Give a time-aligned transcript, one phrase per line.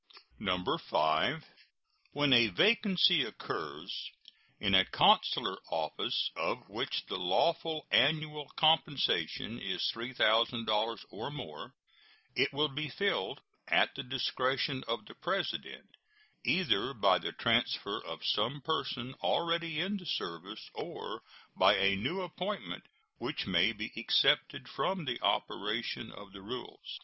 [0.89, 1.45] 5.
[2.13, 4.09] When a vacancy occurs
[4.59, 11.75] in a consular office of which the lawful annual compensation is $3,000 or more,
[12.35, 15.95] it will be filled, at the discretion of the President,
[16.43, 21.21] either by the transfer of some person already in the service or
[21.55, 22.85] by a new appointment,
[23.19, 26.99] which may be excepted from the operation of the rules.